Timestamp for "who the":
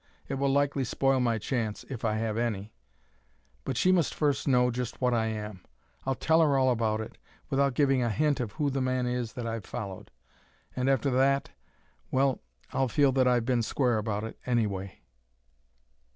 8.53-8.81